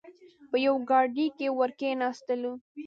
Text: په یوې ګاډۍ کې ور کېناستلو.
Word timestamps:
په 0.49 0.57
یوې 0.65 0.85
ګاډۍ 0.89 1.27
کې 1.37 1.47
ور 1.57 1.71
کېناستلو. 1.79 2.53